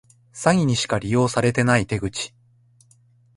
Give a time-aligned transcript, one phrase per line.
[0.33, 2.33] 詐欺にしか利用されてない手口